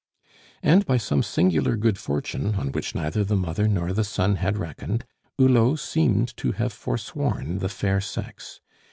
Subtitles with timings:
[0.63, 4.57] And by some singular good fortune, on which neither the mother nor the son had
[4.57, 5.05] reckoned,
[5.37, 8.61] Hulot seemed to have foresworn the fair sex.